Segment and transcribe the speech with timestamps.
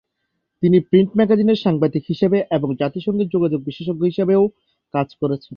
[0.63, 4.43] তিনি প্রিন্ট ম্যাগাজিনের সাংবাদিক হিসেবে এবং জাতিসংঘের যোগাযোগ বিশেষজ্ঞ হিসেবেও
[4.93, 5.49] কাজ করেছেন।